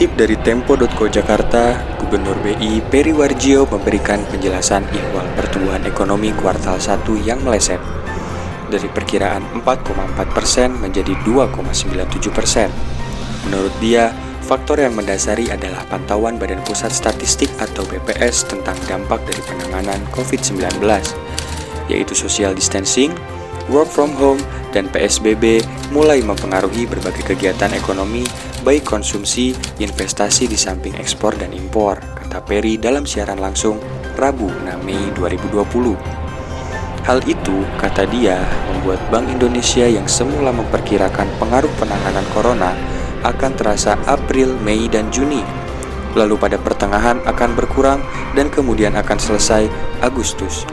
Dikutip 0.00 0.16
dari 0.16 0.36
Tempo.co 0.40 1.12
Jakarta, 1.12 1.76
Gubernur 2.00 2.40
BI 2.40 2.80
Peri 2.88 3.12
Warjio 3.12 3.68
memberikan 3.68 4.24
penjelasan 4.32 4.80
ihwal 4.96 5.28
pertumbuhan 5.36 5.84
ekonomi 5.84 6.32
kuartal 6.40 6.80
1 6.80 7.04
yang 7.20 7.36
meleset 7.44 7.76
dari 8.72 8.88
perkiraan 8.88 9.60
4,4 9.60 10.24
persen 10.32 10.72
menjadi 10.80 11.12
2,97 11.28 12.32
persen. 12.32 12.72
Menurut 13.44 13.76
dia, 13.76 14.08
faktor 14.40 14.80
yang 14.80 14.96
mendasari 14.96 15.52
adalah 15.52 15.84
pantauan 15.92 16.40
Badan 16.40 16.64
Pusat 16.64 16.96
Statistik 16.96 17.52
atau 17.60 17.84
BPS 17.84 18.48
tentang 18.48 18.80
dampak 18.88 19.20
dari 19.28 19.44
penanganan 19.44 20.00
COVID-19, 20.16 20.80
yaitu 21.92 22.16
social 22.16 22.56
distancing, 22.56 23.12
work 23.68 23.92
from 23.92 24.16
home, 24.16 24.40
dan 24.70 24.86
PSBB 24.90 25.62
mulai 25.90 26.22
mempengaruhi 26.22 26.86
berbagai 26.86 27.34
kegiatan 27.34 27.70
ekonomi, 27.74 28.22
baik 28.62 28.86
konsumsi, 28.86 29.54
investasi 29.82 30.46
di 30.46 30.58
samping 30.58 30.94
ekspor 30.98 31.34
dan 31.36 31.50
impor, 31.54 31.98
kata 31.98 32.42
Peri 32.42 32.78
dalam 32.78 33.06
siaran 33.06 33.38
langsung 33.38 33.78
Rabu 34.14 34.46
6 34.46 34.86
Mei 34.86 35.10
2020. 35.18 35.94
Hal 37.06 37.18
itu, 37.26 37.64
kata 37.80 38.06
dia, 38.06 38.38
membuat 38.70 39.00
Bank 39.10 39.26
Indonesia 39.32 39.88
yang 39.88 40.06
semula 40.06 40.54
memperkirakan 40.54 41.26
pengaruh 41.40 41.72
penanganan 41.80 42.26
corona 42.30 42.76
akan 43.26 43.52
terasa 43.56 43.98
April, 44.06 44.54
Mei, 44.62 44.86
dan 44.86 45.08
Juni. 45.10 45.42
Lalu 46.14 46.36
pada 46.36 46.58
pertengahan 46.58 47.22
akan 47.22 47.50
berkurang 47.54 48.02
dan 48.34 48.50
kemudian 48.50 48.98
akan 48.98 49.18
selesai 49.18 49.70
Agustus 50.02 50.66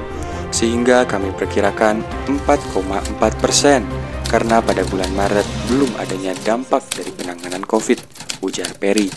sehingga 0.57 1.05
kami 1.05 1.29
perkirakan 1.37 2.01
4,4 2.25 2.81
persen 3.37 3.85
karena 4.25 4.57
pada 4.57 4.81
bulan 4.89 5.13
Maret 5.13 5.45
belum 5.69 5.93
adanya 6.01 6.33
dampak 6.41 6.81
dari 6.97 7.13
penanganan 7.13 7.61
COVID, 7.61 7.99
ujar 8.41 8.73
Perry. 8.81 9.13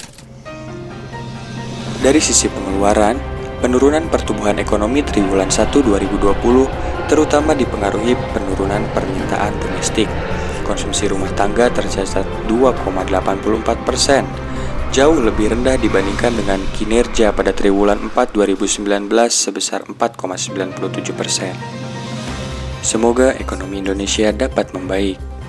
Dari 2.05 2.21
sisi 2.21 2.45
pengeluaran, 2.53 3.17
penurunan 3.65 4.05
pertumbuhan 4.13 4.61
ekonomi 4.61 5.01
triwulan 5.01 5.49
1 5.49 5.73
2020 5.73 7.09
terutama 7.09 7.57
dipengaruhi 7.57 8.21
penurunan 8.37 8.85
permintaan 8.93 9.57
domestik. 9.65 10.13
Konsumsi 10.69 11.09
rumah 11.09 11.33
tangga 11.33 11.73
tercatat 11.73 12.23
2,84 12.47 13.89
persen, 13.89 14.23
jauh 14.91 15.23
lebih 15.23 15.55
rendah 15.55 15.79
dibandingkan 15.79 16.35
dengan 16.35 16.59
kinerja 16.75 17.31
pada 17.31 17.55
triwulan 17.55 18.11
4 18.11 18.35
2019 18.35 19.07
sebesar 19.31 19.87
4,97 19.87 21.15
persen. 21.15 21.55
Semoga 22.83 23.39
ekonomi 23.39 23.79
Indonesia 23.79 24.35
dapat 24.35 24.75
membaik. 24.75 25.40